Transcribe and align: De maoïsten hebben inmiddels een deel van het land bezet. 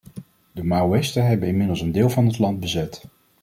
De 0.51 0.63
maoïsten 0.63 1.27
hebben 1.27 1.47
inmiddels 1.47 1.81
een 1.81 1.91
deel 1.91 2.09
van 2.09 2.25
het 2.25 2.39
land 2.39 2.59
bezet. 2.59 3.01